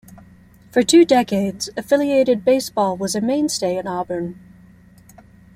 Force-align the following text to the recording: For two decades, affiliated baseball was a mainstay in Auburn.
For 0.71 0.81
two 0.81 1.05
decades, 1.05 1.69
affiliated 1.77 2.43
baseball 2.43 2.97
was 2.97 3.13
a 3.13 3.21
mainstay 3.21 3.77
in 3.77 3.85
Auburn. 3.85 4.39